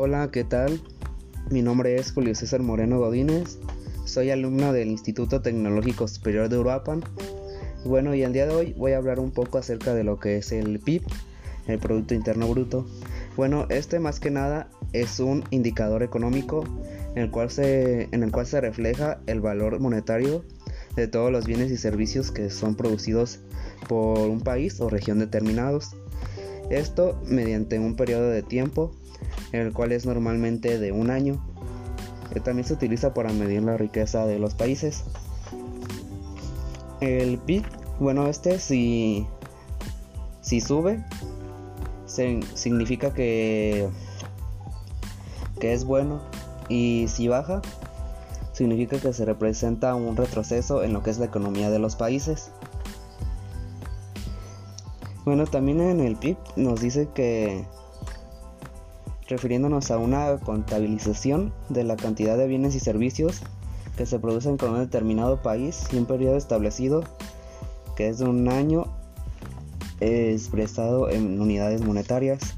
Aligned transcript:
Hola, 0.00 0.30
¿qué 0.30 0.44
tal? 0.44 0.80
Mi 1.50 1.60
nombre 1.60 1.96
es 1.96 2.12
Julio 2.12 2.32
César 2.36 2.60
Moreno 2.60 3.00
Godínez. 3.00 3.58
Soy 4.04 4.30
alumno 4.30 4.72
del 4.72 4.90
Instituto 4.90 5.42
Tecnológico 5.42 6.06
Superior 6.06 6.48
de 6.48 6.56
Uruapan. 6.56 7.02
Bueno, 7.84 8.14
y 8.14 8.22
el 8.22 8.32
día 8.32 8.46
de 8.46 8.54
hoy 8.54 8.74
voy 8.78 8.92
a 8.92 8.98
hablar 8.98 9.18
un 9.18 9.32
poco 9.32 9.58
acerca 9.58 9.94
de 9.94 10.04
lo 10.04 10.20
que 10.20 10.36
es 10.36 10.52
el 10.52 10.78
PIB, 10.78 11.02
el 11.66 11.80
Producto 11.80 12.14
Interno 12.14 12.46
Bruto. 12.46 12.86
Bueno, 13.36 13.66
este 13.70 13.98
más 13.98 14.20
que 14.20 14.30
nada 14.30 14.70
es 14.92 15.18
un 15.18 15.42
indicador 15.50 16.04
económico 16.04 16.62
en 17.16 17.24
el 17.24 17.32
cual 17.32 17.50
se, 17.50 18.08
en 18.12 18.22
el 18.22 18.30
cual 18.30 18.46
se 18.46 18.60
refleja 18.60 19.18
el 19.26 19.40
valor 19.40 19.80
monetario 19.80 20.44
de 20.94 21.08
todos 21.08 21.32
los 21.32 21.44
bienes 21.44 21.72
y 21.72 21.76
servicios 21.76 22.30
que 22.30 22.50
son 22.50 22.76
producidos 22.76 23.40
por 23.88 24.20
un 24.20 24.42
país 24.42 24.80
o 24.80 24.88
región 24.88 25.18
determinados. 25.18 25.96
Esto 26.70 27.20
mediante 27.26 27.80
un 27.80 27.96
periodo 27.96 28.28
de 28.30 28.44
tiempo, 28.44 28.92
el 29.52 29.72
cual 29.72 29.92
es 29.92 30.06
normalmente 30.06 30.78
de 30.78 30.92
un 30.92 31.10
año. 31.10 31.42
Que 32.32 32.40
también 32.40 32.66
se 32.66 32.74
utiliza 32.74 33.14
para 33.14 33.32
medir 33.32 33.62
la 33.62 33.76
riqueza 33.76 34.26
de 34.26 34.38
los 34.38 34.54
países. 34.54 35.04
El 37.00 37.38
PIB, 37.38 37.64
bueno, 38.00 38.26
este 38.26 38.58
si, 38.58 39.26
si 40.40 40.60
sube, 40.60 41.04
significa 42.06 43.14
que, 43.14 43.88
que 45.60 45.72
es 45.72 45.84
bueno. 45.84 46.20
Y 46.68 47.06
si 47.08 47.28
baja, 47.28 47.62
significa 48.52 48.98
que 48.98 49.12
se 49.12 49.24
representa 49.24 49.94
un 49.94 50.16
retroceso 50.16 50.82
en 50.82 50.92
lo 50.92 51.02
que 51.02 51.10
es 51.10 51.18
la 51.18 51.26
economía 51.26 51.70
de 51.70 51.78
los 51.78 51.96
países. 51.96 52.50
Bueno, 55.24 55.46
también 55.46 55.80
en 55.80 56.00
el 56.00 56.16
PIB 56.16 56.36
nos 56.56 56.80
dice 56.80 57.08
que, 57.14 57.64
refiriéndonos 59.28 59.90
a 59.90 59.98
una 59.98 60.38
contabilización 60.38 61.52
de 61.68 61.84
la 61.84 61.96
cantidad 61.96 62.36
de 62.36 62.46
bienes 62.46 62.74
y 62.74 62.80
servicios 62.80 63.42
que 63.96 64.06
se 64.06 64.18
producen 64.18 64.56
con 64.56 64.70
un 64.70 64.80
determinado 64.80 65.42
país 65.42 65.86
y 65.92 65.96
un 65.96 66.06
periodo 66.06 66.36
establecido 66.36 67.04
que 67.94 68.08
es 68.08 68.18
de 68.18 68.24
un 68.24 68.48
año 68.48 68.86
expresado 70.00 71.10
en 71.10 71.40
unidades 71.40 71.82
monetarias. 71.82 72.56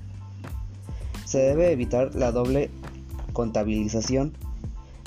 Se 1.25 1.39
debe 1.39 1.73
evitar 1.73 2.15
la 2.15 2.31
doble 2.31 2.71
contabilización. 3.33 4.37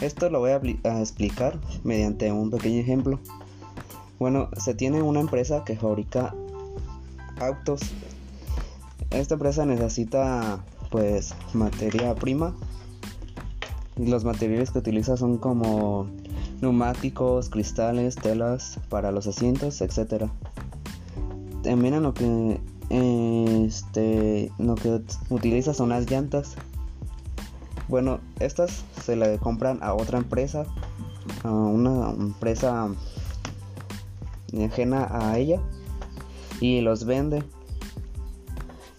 Esto 0.01 0.29
lo 0.29 0.39
voy 0.39 0.51
a, 0.51 0.61
a 0.89 0.99
explicar 0.99 1.59
mediante 1.83 2.31
un 2.31 2.49
pequeño 2.49 2.79
ejemplo. 2.79 3.19
Bueno, 4.19 4.49
se 4.57 4.73
tiene 4.73 5.01
una 5.01 5.19
empresa 5.19 5.63
que 5.63 5.77
fabrica 5.77 6.33
autos. 7.39 7.81
Esta 9.11 9.35
empresa 9.35 9.65
necesita 9.65 10.63
pues 10.93 11.33
materia 11.55 12.13
prima. 12.13 12.53
Los 13.97 14.23
materiales 14.23 14.69
que 14.69 14.77
utiliza 14.77 15.17
son 15.17 15.39
como 15.39 16.07
neumáticos, 16.61 17.49
cristales, 17.49 18.15
telas 18.15 18.79
para 18.89 19.11
los 19.11 19.25
asientos, 19.25 19.81
etcétera. 19.81 20.29
También 21.63 21.95
en 21.95 22.03
lo 22.03 22.13
que 22.13 22.59
este 22.91 24.51
lo 24.59 24.75
que 24.75 25.01
utiliza 25.31 25.73
son 25.73 25.89
las 25.89 26.11
llantas. 26.11 26.53
Bueno, 27.87 28.19
estas 28.39 28.85
se 29.03 29.15
le 29.15 29.39
compran 29.39 29.81
a 29.81 29.95
otra 29.95 30.19
empresa, 30.19 30.67
a 31.43 31.49
una 31.49 32.11
empresa 32.11 32.87
ajena 34.63 35.07
a 35.09 35.39
ella 35.39 35.59
y 36.61 36.81
los 36.81 37.05
vende. 37.05 37.43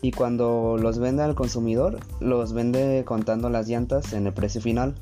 Y 0.04 0.10
cuando 0.10 0.76
los 0.78 0.98
vende 0.98 1.22
al 1.22 1.34
consumidor, 1.34 1.98
los 2.20 2.52
vende 2.52 3.04
contando 3.06 3.48
las 3.48 3.68
llantas 3.68 4.12
en 4.12 4.26
el 4.26 4.34
precio 4.34 4.60
final. 4.60 4.94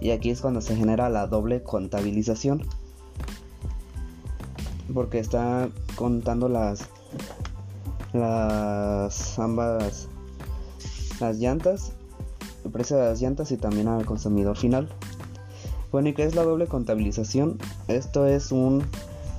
Y 0.00 0.12
aquí 0.12 0.30
es 0.30 0.40
cuando 0.40 0.60
se 0.60 0.76
genera 0.76 1.10
la 1.10 1.26
doble 1.26 1.64
contabilización. 1.64 2.62
Porque 4.94 5.18
está 5.18 5.70
contando 5.96 6.48
las 6.48 6.86
las 8.12 9.40
ambas 9.40 10.06
las 11.18 11.38
llantas, 11.38 11.90
el 12.64 12.70
precio 12.70 12.98
de 12.98 13.08
las 13.08 13.20
llantas 13.20 13.50
y 13.50 13.56
también 13.56 13.88
al 13.88 14.06
consumidor 14.06 14.56
final. 14.56 14.88
Bueno, 15.90 16.10
¿y 16.10 16.14
qué 16.14 16.22
es 16.22 16.36
la 16.36 16.44
doble 16.44 16.68
contabilización? 16.68 17.58
Esto 17.88 18.24
es 18.24 18.52
un 18.52 18.84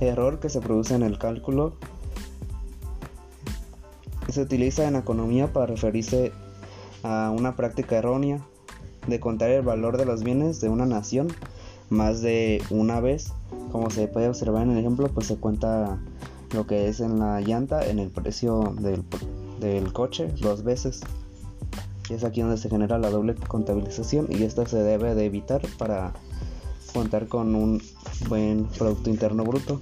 error 0.00 0.40
que 0.40 0.50
se 0.50 0.60
produce 0.60 0.94
en 0.94 1.04
el 1.04 1.18
cálculo 1.18 1.72
se 4.28 4.42
utiliza 4.42 4.86
en 4.86 4.96
economía 4.96 5.52
para 5.52 5.66
referirse 5.66 6.32
a 7.02 7.32
una 7.34 7.56
práctica 7.56 7.96
errónea 7.96 8.40
de 9.06 9.20
contar 9.20 9.50
el 9.50 9.62
valor 9.62 9.96
de 9.96 10.04
los 10.04 10.22
bienes 10.22 10.60
de 10.60 10.68
una 10.68 10.86
nación 10.86 11.28
más 11.90 12.20
de 12.20 12.62
una 12.70 13.00
vez. 13.00 13.32
Como 13.72 13.90
se 13.90 14.08
puede 14.08 14.28
observar 14.28 14.64
en 14.64 14.72
el 14.72 14.78
ejemplo, 14.78 15.08
pues 15.08 15.26
se 15.26 15.36
cuenta 15.36 15.98
lo 16.52 16.66
que 16.66 16.88
es 16.88 17.00
en 17.00 17.18
la 17.18 17.40
llanta, 17.40 17.86
en 17.86 17.98
el 17.98 18.10
precio 18.10 18.74
del, 18.78 19.02
del 19.60 19.92
coche 19.92 20.32
dos 20.40 20.62
veces. 20.62 21.00
Es 22.10 22.24
aquí 22.24 22.40
donde 22.40 22.56
se 22.56 22.70
genera 22.70 22.98
la 22.98 23.10
doble 23.10 23.34
contabilización 23.34 24.28
y 24.30 24.42
esta 24.42 24.66
se 24.66 24.82
debe 24.82 25.14
de 25.14 25.26
evitar 25.26 25.60
para 25.78 26.12
contar 26.94 27.28
con 27.28 27.54
un 27.54 27.82
buen 28.28 28.64
Producto 28.66 29.10
Interno 29.10 29.44
Bruto. 29.44 29.80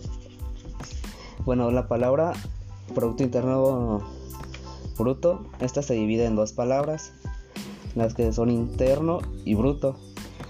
Bueno, 1.45 1.71
la 1.71 1.87
palabra 1.87 2.33
Producto 2.95 3.23
Interno 3.23 4.03
bruto, 4.97 5.47
esta 5.61 5.83
se 5.83 5.95
divide 5.95 6.27
en 6.27 6.37
dos 6.37 6.53
palabras, 6.53 7.12
las 7.95 8.15
que 8.15 8.33
son 8.33 8.51
interno 8.51 9.21
y 9.45 9.55
bruto. 9.55 9.97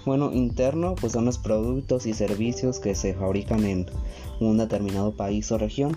Bueno, 0.04 0.32
interno 0.32 0.94
pues 1.00 1.12
son 1.12 1.24
los 1.24 1.38
productos 1.38 2.06
y 2.06 2.14
servicios 2.14 2.78
que 2.78 2.94
se 2.94 3.14
fabrican 3.14 3.64
en 3.64 3.86
un 4.40 4.58
determinado 4.58 5.16
país 5.16 5.50
o 5.50 5.58
región. 5.58 5.96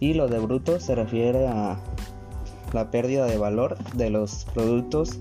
Y 0.00 0.14
lo 0.14 0.28
de 0.28 0.38
bruto 0.38 0.80
se 0.80 0.94
refiere 0.94 1.46
a 1.46 1.80
la 2.72 2.90
pérdida 2.90 3.26
de 3.26 3.38
valor 3.38 3.78
de 3.94 4.10
los 4.10 4.44
productos 4.52 5.18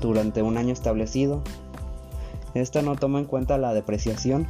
durante 0.00 0.42
un 0.42 0.56
año 0.58 0.72
establecido. 0.72 1.42
Esta 2.54 2.82
no 2.82 2.96
toma 2.96 3.18
en 3.18 3.24
cuenta 3.24 3.58
la 3.58 3.74
depreciación, 3.74 4.46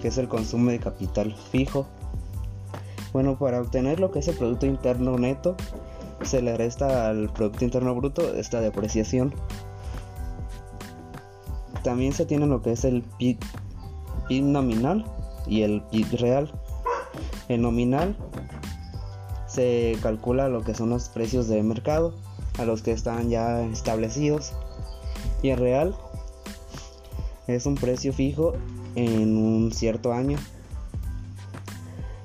que 0.00 0.08
es 0.08 0.18
el 0.18 0.28
consumo 0.28 0.70
de 0.70 0.78
capital 0.78 1.34
fijo. 1.50 1.86
Bueno, 3.12 3.38
para 3.38 3.60
obtener 3.60 4.00
lo 4.00 4.10
que 4.10 4.20
es 4.20 4.28
el 4.28 4.36
Producto 4.36 4.66
Interno 4.66 5.18
Neto, 5.18 5.56
se 6.22 6.42
le 6.42 6.56
resta 6.56 7.08
al 7.08 7.32
Producto 7.32 7.64
Interno 7.64 7.94
Bruto 7.94 8.34
esta 8.34 8.60
depreciación. 8.60 9.34
También 11.82 12.12
se 12.12 12.26
tiene 12.26 12.46
lo 12.46 12.62
que 12.62 12.72
es 12.72 12.84
el 12.84 13.02
PIB, 13.18 13.38
nominal 14.30 15.04
y 15.46 15.62
el 15.62 15.82
PIB 15.90 16.18
real. 16.18 16.52
El 17.48 17.62
nominal 17.62 18.16
se 19.46 19.96
calcula 20.02 20.48
lo 20.48 20.62
que 20.62 20.74
son 20.74 20.90
los 20.90 21.08
precios 21.08 21.48
de 21.48 21.62
mercado 21.62 22.14
a 22.58 22.64
los 22.64 22.82
que 22.82 22.92
están 22.92 23.30
ya 23.30 23.62
establecidos 23.62 24.52
y 25.42 25.48
el 25.48 25.58
real 25.58 25.96
es 27.48 27.66
un 27.66 27.74
precio 27.74 28.12
fijo 28.12 28.52
en 28.94 29.36
un 29.36 29.72
cierto 29.72 30.12
año 30.12 30.38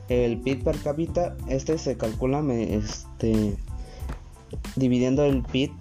el 0.10 0.40
PIB 0.40 0.64
per 0.64 0.80
cápita 0.80 1.36
este 1.48 1.80
se 1.80 1.98
calcula 1.98 2.44
este 2.54 3.58
dividiendo 4.76 5.24
el 5.24 5.42
PIB 5.44 5.72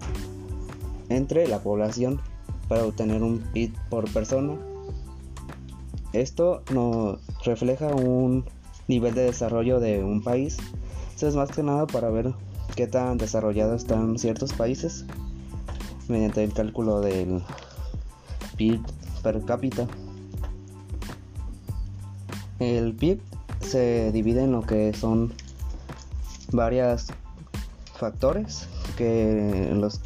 entre 1.09 1.47
la 1.47 1.59
población 1.59 2.21
para 2.67 2.85
obtener 2.85 3.21
un 3.23 3.39
PIB 3.39 3.73
por 3.89 4.11
persona. 4.11 4.55
Esto 6.13 6.63
nos 6.71 7.19
refleja 7.43 7.87
un 7.87 8.45
nivel 8.87 9.13
de 9.13 9.23
desarrollo 9.23 9.79
de 9.79 10.03
un 10.03 10.23
país. 10.23 10.57
Esto 11.13 11.27
es 11.27 11.35
más 11.35 11.51
que 11.51 11.63
nada 11.63 11.87
para 11.87 12.09
ver 12.09 12.33
qué 12.75 12.87
tan 12.87 13.17
desarrollados 13.17 13.81
están 13.81 14.17
ciertos 14.17 14.53
países 14.53 15.05
mediante 16.07 16.43
el 16.43 16.53
cálculo 16.53 17.01
del 17.01 17.41
PIB 18.57 18.81
per 19.23 19.43
cápita. 19.43 19.87
El 22.59 22.93
PIB 22.93 23.19
se 23.59 24.11
divide 24.11 24.43
en 24.43 24.51
lo 24.53 24.61
que 24.61 24.93
son 24.93 25.33
varias 26.51 27.07
factores 27.97 28.69
que 28.95 29.71
los, 29.73 30.01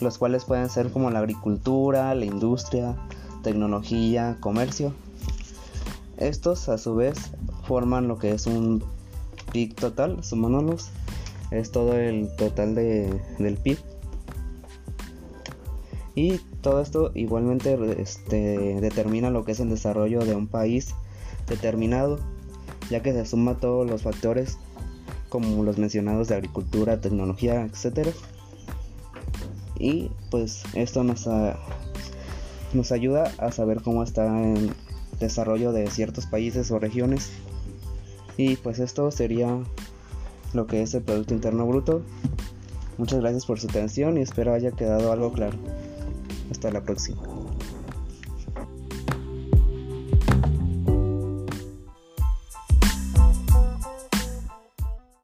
los 0.00 0.18
cuales 0.18 0.44
pueden 0.44 0.68
ser 0.68 0.90
como 0.90 1.10
la 1.10 1.20
agricultura, 1.20 2.14
la 2.14 2.24
industria, 2.24 2.96
tecnología, 3.42 4.38
comercio. 4.40 4.92
Estos 6.16 6.68
a 6.68 6.78
su 6.78 6.94
vez 6.94 7.32
forman 7.66 8.08
lo 8.08 8.18
que 8.18 8.32
es 8.32 8.46
un 8.46 8.82
PIB 9.52 9.74
total, 9.74 10.22
sumándolos 10.22 10.90
es 11.50 11.70
todo 11.70 11.94
el 11.96 12.28
total 12.36 12.74
de, 12.74 13.20
del 13.38 13.56
PIB. 13.56 13.78
Y 16.16 16.38
todo 16.62 16.80
esto 16.80 17.10
igualmente 17.14 17.76
este, 18.00 18.80
determina 18.80 19.30
lo 19.30 19.44
que 19.44 19.52
es 19.52 19.60
el 19.60 19.70
desarrollo 19.70 20.24
de 20.24 20.34
un 20.34 20.46
país 20.46 20.94
determinado, 21.48 22.18
ya 22.90 23.02
que 23.02 23.12
se 23.12 23.26
suma 23.26 23.56
todos 23.56 23.88
los 23.88 24.02
factores 24.02 24.58
como 25.34 25.64
los 25.64 25.78
mencionados 25.78 26.28
de 26.28 26.36
agricultura, 26.36 27.00
tecnología, 27.00 27.64
etc. 27.64 28.10
y 29.76 30.08
pues 30.30 30.62
esto 30.74 31.02
nos, 31.02 31.28
nos 32.72 32.92
ayuda 32.92 33.32
a 33.38 33.50
saber 33.50 33.82
cómo 33.82 34.04
está 34.04 34.26
el 34.52 34.70
desarrollo 35.18 35.72
de 35.72 35.90
ciertos 35.90 36.26
países 36.26 36.70
o 36.70 36.78
regiones 36.78 37.32
y 38.36 38.54
pues 38.54 38.78
esto 38.78 39.10
sería 39.10 39.58
lo 40.52 40.68
que 40.68 40.82
es 40.82 40.94
el 40.94 41.02
Producto 41.02 41.34
Interno 41.34 41.66
Bruto. 41.66 42.02
Muchas 42.96 43.18
gracias 43.18 43.44
por 43.44 43.58
su 43.58 43.66
atención 43.66 44.16
y 44.18 44.20
espero 44.20 44.54
haya 44.54 44.70
quedado 44.70 45.10
algo 45.10 45.32
claro. 45.32 45.58
Hasta 46.52 46.70
la 46.70 46.80
próxima. 46.82 47.20